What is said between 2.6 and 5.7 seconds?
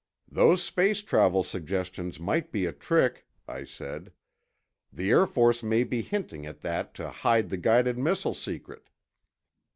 a trick," I said. "The Air Force